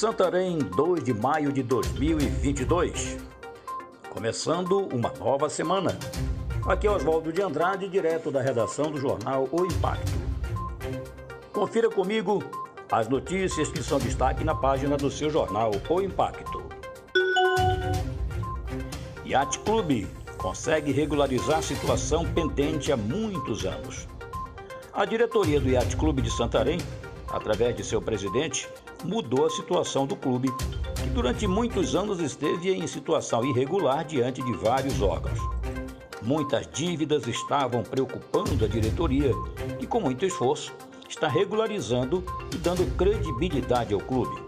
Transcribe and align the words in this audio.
Santarém, 0.00 0.56
2 0.56 1.04
de 1.04 1.12
maio 1.12 1.52
de 1.52 1.62
2022. 1.62 3.18
Começando 4.08 4.88
uma 4.94 5.12
nova 5.20 5.50
semana. 5.50 5.94
Aqui 6.66 6.86
é 6.86 6.90
Oswaldo 6.90 7.30
de 7.30 7.42
Andrade, 7.42 7.86
direto 7.86 8.30
da 8.30 8.40
redação 8.40 8.90
do 8.90 8.98
jornal 8.98 9.46
O 9.52 9.66
Impacto. 9.66 10.18
Confira 11.52 11.90
comigo 11.90 12.42
as 12.90 13.08
notícias 13.10 13.68
que 13.68 13.82
são 13.82 13.98
destaque 13.98 14.42
na 14.42 14.54
página 14.54 14.96
do 14.96 15.10
seu 15.10 15.28
jornal 15.28 15.70
O 15.90 16.00
Impacto. 16.00 16.62
Yacht 19.26 19.58
Clube 19.58 20.08
consegue 20.38 20.92
regularizar 20.92 21.62
situação 21.62 22.24
pendente 22.24 22.90
há 22.90 22.96
muitos 22.96 23.66
anos. 23.66 24.08
A 24.94 25.04
diretoria 25.04 25.60
do 25.60 25.68
Yacht 25.68 25.94
Clube 25.94 26.22
de 26.22 26.30
Santarém, 26.30 26.78
através 27.30 27.76
de 27.76 27.84
seu 27.84 28.00
presidente, 28.02 28.68
mudou 29.04 29.46
a 29.46 29.50
situação 29.50 30.06
do 30.06 30.16
clube, 30.16 30.48
que 30.96 31.10
durante 31.10 31.46
muitos 31.46 31.94
anos 31.94 32.20
esteve 32.20 32.70
em 32.70 32.86
situação 32.86 33.44
irregular 33.44 34.04
diante 34.04 34.42
de 34.42 34.52
vários 34.52 35.00
órgãos. 35.00 35.38
Muitas 36.22 36.68
dívidas 36.70 37.26
estavam 37.26 37.82
preocupando 37.82 38.64
a 38.64 38.68
diretoria, 38.68 39.32
que 39.78 39.86
com 39.86 40.00
muito 40.00 40.24
esforço 40.24 40.72
está 41.08 41.28
regularizando 41.28 42.22
e 42.52 42.56
dando 42.58 42.86
credibilidade 42.96 43.94
ao 43.94 44.00
clube. 44.00 44.42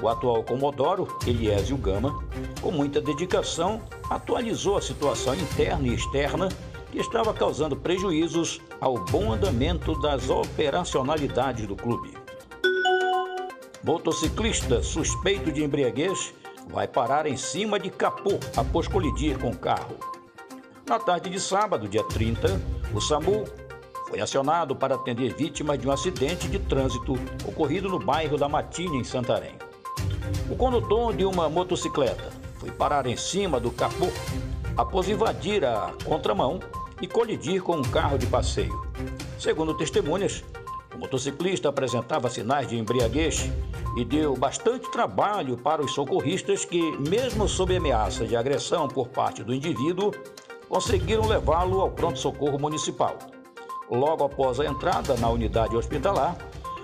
O 0.00 0.08
atual 0.08 0.44
Comodoro, 0.44 1.08
Eliésio 1.26 1.76
Gama, 1.76 2.22
com 2.60 2.70
muita 2.70 3.00
dedicação, 3.00 3.82
atualizou 4.08 4.76
a 4.76 4.82
situação 4.82 5.34
interna 5.34 5.88
e 5.88 5.94
externa 5.94 6.48
que 6.92 6.98
estava 6.98 7.34
causando 7.34 7.76
prejuízos 7.76 8.60
ao 8.80 8.94
bom 9.04 9.32
andamento 9.32 9.98
das 10.00 10.30
operacionalidades 10.30 11.66
do 11.66 11.74
clube. 11.74 12.16
Motociclista 13.82 14.82
suspeito 14.82 15.50
de 15.50 15.64
embriaguez 15.64 16.34
vai 16.68 16.86
parar 16.86 17.26
em 17.26 17.36
cima 17.36 17.78
de 17.78 17.90
capô 17.90 18.38
após 18.56 18.86
colidir 18.86 19.38
com 19.38 19.54
carro. 19.54 19.96
Na 20.86 20.98
tarde 20.98 21.30
de 21.30 21.40
sábado, 21.40 21.88
dia 21.88 22.04
30, 22.04 22.60
o 22.94 23.00
SAMU 23.00 23.44
foi 24.08 24.20
acionado 24.20 24.74
para 24.74 24.94
atender 24.94 25.34
vítimas 25.34 25.78
de 25.78 25.86
um 25.86 25.92
acidente 25.92 26.48
de 26.48 26.58
trânsito 26.58 27.14
ocorrido 27.46 27.88
no 27.88 27.98
bairro 27.98 28.38
da 28.38 28.48
Matinha, 28.48 28.98
em 28.98 29.04
Santarém. 29.04 29.54
O 30.50 30.56
condutor 30.56 31.14
de 31.14 31.24
uma 31.24 31.48
motocicleta 31.48 32.30
foi 32.58 32.70
parar 32.70 33.06
em 33.06 33.16
cima 33.16 33.60
do 33.60 33.70
capô 33.70 34.08
após 34.76 35.08
invadir 35.08 35.64
a 35.64 35.92
contramão 36.04 36.58
e 37.00 37.06
colidir 37.06 37.62
com 37.62 37.76
um 37.76 37.82
carro 37.82 38.18
de 38.18 38.26
passeio. 38.26 38.86
Segundo 39.38 39.74
testemunhas, 39.74 40.44
o 40.94 40.98
motociclista 40.98 41.68
apresentava 41.68 42.28
sinais 42.28 42.66
de 42.68 42.76
embriaguez 42.76 43.50
e 43.96 44.04
deu 44.04 44.36
bastante 44.36 44.90
trabalho 44.90 45.56
para 45.56 45.82
os 45.82 45.92
socorristas 45.92 46.64
que, 46.64 46.80
mesmo 47.08 47.48
sob 47.48 47.76
ameaça 47.76 48.26
de 48.26 48.36
agressão 48.36 48.88
por 48.88 49.08
parte 49.08 49.42
do 49.42 49.54
indivíduo, 49.54 50.12
conseguiram 50.68 51.26
levá-lo 51.26 51.80
ao 51.80 51.90
pronto-socorro 51.90 52.58
municipal. 52.58 53.16
Logo 53.90 54.24
após 54.24 54.60
a 54.60 54.66
entrada 54.66 55.16
na 55.16 55.30
unidade 55.30 55.76
hospitalar, 55.76 56.36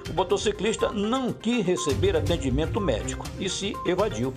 o 0.08 0.14
motociclista 0.14 0.90
não 0.90 1.32
quis 1.32 1.64
receber 1.64 2.16
atendimento 2.16 2.80
médico 2.80 3.26
e 3.38 3.48
se 3.48 3.74
evadiu. 3.86 4.32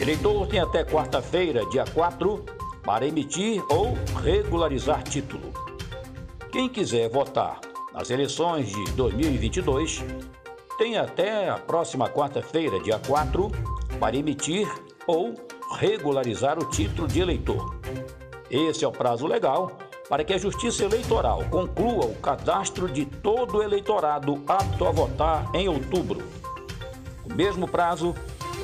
Eleitor 0.00 0.46
tem 0.46 0.60
até 0.60 0.84
quarta-feira, 0.84 1.66
dia 1.66 1.84
4, 1.84 2.44
para 2.88 3.06
emitir 3.06 3.62
ou 3.68 3.92
regularizar 4.22 5.02
título. 5.02 5.52
Quem 6.50 6.70
quiser 6.70 7.10
votar 7.10 7.60
nas 7.92 8.08
eleições 8.08 8.72
de 8.72 8.92
2022 8.92 10.02
tem 10.78 10.96
até 10.96 11.50
a 11.50 11.58
próxima 11.58 12.08
quarta-feira, 12.08 12.80
dia 12.80 12.98
4, 13.06 13.52
para 14.00 14.16
emitir 14.16 14.66
ou 15.06 15.34
regularizar 15.76 16.58
o 16.58 16.64
título 16.64 17.06
de 17.06 17.20
eleitor. 17.20 17.78
Esse 18.50 18.86
é 18.86 18.88
o 18.88 18.92
prazo 18.92 19.26
legal 19.26 19.70
para 20.08 20.24
que 20.24 20.32
a 20.32 20.38
Justiça 20.38 20.86
Eleitoral 20.86 21.44
conclua 21.50 22.06
o 22.06 22.14
cadastro 22.14 22.88
de 22.88 23.04
todo 23.04 23.58
o 23.58 23.62
eleitorado 23.62 24.42
apto 24.48 24.86
a 24.86 24.90
votar 24.90 25.46
em 25.54 25.68
outubro. 25.68 26.22
O 27.22 27.34
mesmo 27.34 27.68
prazo 27.68 28.14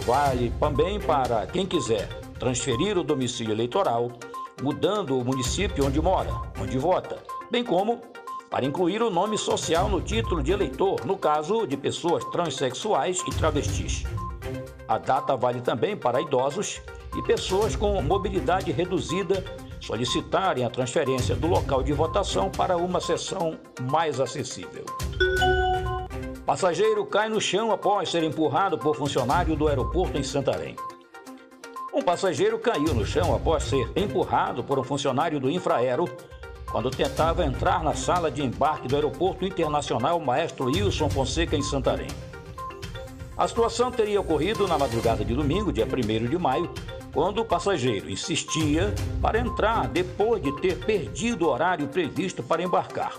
vale 0.06 0.50
também 0.58 0.98
para 0.98 1.46
quem 1.46 1.66
quiser 1.66 2.23
transferir 2.38 2.98
o 2.98 3.04
domicílio 3.04 3.52
eleitoral, 3.52 4.12
mudando 4.62 5.18
o 5.18 5.24
município 5.24 5.86
onde 5.86 6.00
mora, 6.00 6.30
onde 6.60 6.78
vota, 6.78 7.18
bem 7.50 7.64
como 7.64 8.00
para 8.50 8.64
incluir 8.64 9.02
o 9.02 9.10
nome 9.10 9.36
social 9.36 9.88
no 9.88 10.00
título 10.00 10.42
de 10.42 10.52
eleitor, 10.52 11.04
no 11.04 11.16
caso 11.16 11.66
de 11.66 11.76
pessoas 11.76 12.24
transexuais 12.26 13.20
e 13.26 13.30
travestis. 13.34 14.04
A 14.86 14.98
data 14.98 15.36
vale 15.36 15.60
também 15.60 15.96
para 15.96 16.20
idosos 16.20 16.80
e 17.16 17.22
pessoas 17.22 17.74
com 17.74 18.00
mobilidade 18.02 18.70
reduzida 18.70 19.44
solicitarem 19.80 20.64
a 20.64 20.70
transferência 20.70 21.34
do 21.34 21.46
local 21.46 21.82
de 21.82 21.92
votação 21.92 22.50
para 22.50 22.76
uma 22.76 23.00
sessão 23.00 23.58
mais 23.90 24.20
acessível. 24.20 24.84
Passageiro 26.46 27.04
cai 27.06 27.28
no 27.28 27.40
chão 27.40 27.72
após 27.72 28.10
ser 28.10 28.22
empurrado 28.22 28.78
por 28.78 28.94
funcionário 28.94 29.56
do 29.56 29.66
aeroporto 29.66 30.18
em 30.18 30.22
Santarém. 30.22 30.76
Um 31.94 32.02
passageiro 32.02 32.58
caiu 32.58 32.92
no 32.92 33.06
chão 33.06 33.32
após 33.32 33.62
ser 33.62 33.88
empurrado 33.94 34.64
por 34.64 34.80
um 34.80 34.82
funcionário 34.82 35.38
do 35.38 35.48
Infraero 35.48 36.08
quando 36.68 36.90
tentava 36.90 37.44
entrar 37.44 37.84
na 37.84 37.94
sala 37.94 38.32
de 38.32 38.42
embarque 38.42 38.88
do 38.88 38.96
Aeroporto 38.96 39.44
Internacional 39.44 40.18
Maestro 40.18 40.64
Wilson 40.64 41.08
Fonseca, 41.08 41.54
em 41.54 41.62
Santarém. 41.62 42.08
A 43.36 43.46
situação 43.46 43.92
teria 43.92 44.20
ocorrido 44.20 44.66
na 44.66 44.76
madrugada 44.76 45.24
de 45.24 45.34
domingo, 45.34 45.72
dia 45.72 45.86
1 45.86 46.26
de 46.26 46.36
maio, 46.36 46.68
quando 47.12 47.38
o 47.38 47.44
passageiro 47.44 48.10
insistia 48.10 48.92
para 49.22 49.38
entrar 49.38 49.86
depois 49.86 50.42
de 50.42 50.50
ter 50.60 50.84
perdido 50.84 51.46
o 51.46 51.50
horário 51.50 51.86
previsto 51.86 52.42
para 52.42 52.60
embarcar. 52.60 53.14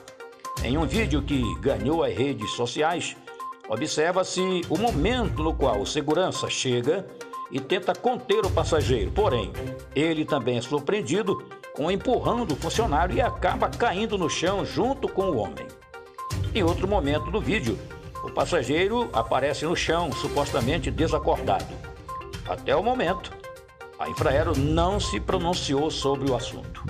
Em 0.65 0.77
um 0.77 0.85
vídeo 0.85 1.21
que 1.21 1.41
ganhou 1.61 2.03
as 2.03 2.13
redes 2.13 2.51
sociais, 2.51 3.15
observa-se 3.69 4.41
o 4.69 4.77
momento 4.77 5.41
no 5.41 5.53
qual 5.53 5.79
o 5.79 5.87
segurança 5.87 6.49
chega 6.49 7.07
e 7.51 7.59
tenta 7.59 7.93
conter 7.93 8.45
o 8.45 8.51
passageiro, 8.51 9.11
porém, 9.11 9.51
ele 9.95 10.25
também 10.25 10.57
é 10.57 10.61
surpreendido 10.61 11.43
com 11.75 11.91
empurrando 11.91 12.53
o 12.53 12.55
funcionário 12.55 13.15
e 13.15 13.21
acaba 13.21 13.69
caindo 13.69 14.17
no 14.17 14.27
chão 14.29 14.65
junto 14.65 15.07
com 15.07 15.23
o 15.23 15.37
homem. 15.37 15.67
Em 16.53 16.63
outro 16.63 16.87
momento 16.87 17.29
do 17.29 17.41
vídeo, 17.41 17.77
o 18.23 18.31
passageiro 18.31 19.09
aparece 19.13 19.65
no 19.65 19.75
chão, 19.75 20.11
supostamente 20.11 20.89
desacordado. 20.89 21.71
Até 22.47 22.75
o 22.75 22.81
momento, 22.81 23.31
a 23.99 24.09
Infraero 24.09 24.57
não 24.57 24.99
se 24.99 25.19
pronunciou 25.19 25.91
sobre 25.91 26.31
o 26.31 26.35
assunto. 26.35 26.83